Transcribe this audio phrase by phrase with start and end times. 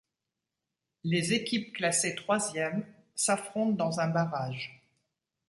[1.03, 4.81] Les équipes classées troisièmes s'affrontent dans un barrage.